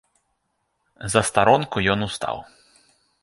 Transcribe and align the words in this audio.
З 1.05 1.11
застаронку 1.15 1.77
ён 1.97 2.09
устаў. 2.09 2.37